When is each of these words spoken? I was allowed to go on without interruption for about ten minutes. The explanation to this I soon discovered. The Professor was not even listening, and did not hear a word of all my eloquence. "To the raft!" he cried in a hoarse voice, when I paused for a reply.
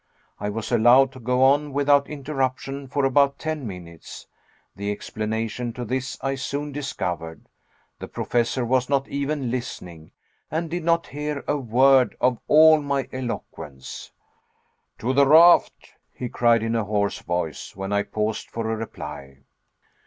I 0.39 0.49
was 0.49 0.71
allowed 0.71 1.11
to 1.11 1.19
go 1.19 1.43
on 1.43 1.73
without 1.73 2.09
interruption 2.09 2.87
for 2.87 3.05
about 3.05 3.37
ten 3.37 3.67
minutes. 3.67 4.25
The 4.75 4.91
explanation 4.91 5.73
to 5.73 5.85
this 5.85 6.17
I 6.23 6.33
soon 6.33 6.71
discovered. 6.71 7.45
The 7.99 8.07
Professor 8.07 8.65
was 8.65 8.89
not 8.89 9.07
even 9.09 9.51
listening, 9.51 10.09
and 10.49 10.71
did 10.71 10.83
not 10.83 11.05
hear 11.05 11.43
a 11.47 11.55
word 11.57 12.17
of 12.19 12.39
all 12.47 12.81
my 12.81 13.09
eloquence. 13.13 14.11
"To 14.97 15.13
the 15.13 15.27
raft!" 15.27 15.93
he 16.11 16.29
cried 16.29 16.63
in 16.63 16.75
a 16.75 16.83
hoarse 16.85 17.19
voice, 17.19 17.75
when 17.75 17.93
I 17.93 18.01
paused 18.01 18.49
for 18.49 18.71
a 18.71 18.75
reply. 18.75 19.41